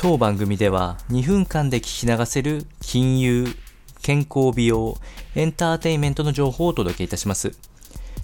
[0.00, 3.48] 当番組では2分間で聞き流せる金融、
[4.00, 4.96] 健康美容、
[5.34, 7.58] エンターテインメントの情報をお届けいたします。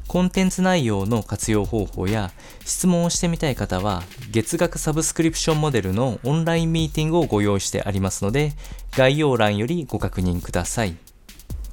[0.06, 2.30] コンテンツ内容の活用方法や
[2.64, 8.52] 質問をしてみたい方は月額サブスクリプションモデルのオンラインミーティングをご用意してありますので
[8.92, 10.94] 概要欄よりご確認ください。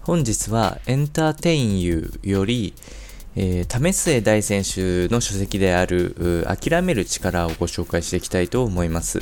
[0.01, 2.73] 本日はエンターテインユーより
[3.35, 9.21] えー、為末大選手の書籍である諦める力をご紹介していきたいと思います。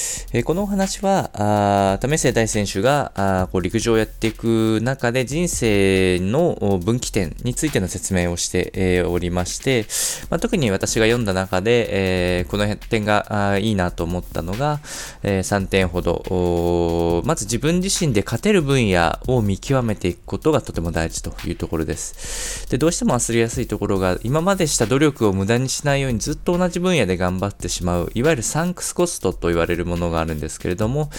[0.33, 9.85] えこのお話は、あ為末大選手があこう陸上をやっていく中で人生の分岐点についての説明をして、え、おりまして、
[10.29, 14.79] まあ、特に私が読んだ中で、えー、この点があいいなと思ったのが、
[15.21, 22.69] えー、3点ほどまず自分自身で勝てる分野を見極めていくことがとても大事というところです。
[22.69, 31.09] でどうしても忘れやすいところが今までした努力を無駄にしないようにずっと同じ分野で頑張ってしまういわゆるサンクスコストと言われるものがあるんですけれども、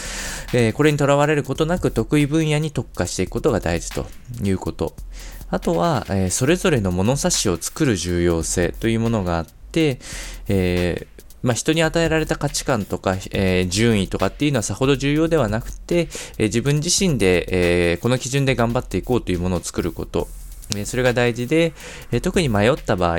[0.53, 4.07] えー、これにとらわれることなく得意分野に特化していくことが大事と
[4.43, 4.95] いうこと。
[5.51, 9.99] あとは、えー、それぞれの物差しを作る重要性というものがあって、
[10.49, 20.29] えーまあ、人に与えられた価値観とか、えー、順位とかっていうのはさほど重要ではなくて、えー、自分自身で、えー、この基準で頑張っていこうというものを作ること、
[20.77, 21.73] えそれが大事で、
[22.13, 23.19] え特に迷った場合、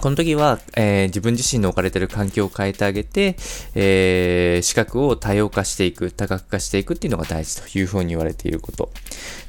[0.00, 3.36] この時は、えー、自分自身の置かれている環境を変えてあげて、
[3.74, 8.90] えー、資格を多様化していく、多角化していくっていうのが大事というふうに言われていること。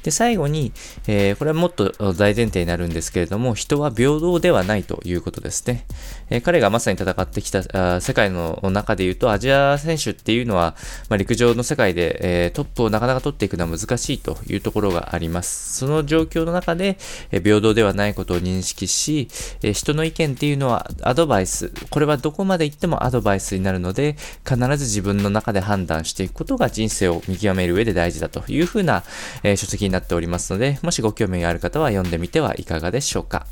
[0.02, 0.72] で、最後に、
[1.08, 5.86] えー、これはもっと大前提になるんですけれども、人は平等ではないということですね。
[6.28, 10.76] え、彼がまさに戦ってきたあ世界の中で言うと、アジア選手っていうのは、
[11.08, 15.78] まあ、陸上の世界で、え、トップをなかなか取っていくのは難しいというところがあります。
[15.78, 16.98] その状況の中で、
[17.32, 19.28] え平等ではないことを認識し、
[19.62, 21.72] え人の意見っていうのはアドバイス。
[21.90, 24.16] これはどこまで行ってもアドバイスになるので、
[24.48, 29.02] 必ず自分の中で判断していくことが人生を見極める上で大事だというふうな、
[29.42, 33.46] えー、書籍になっておりますので、もしご興味がある方は読んでみてはいかがでしょうか。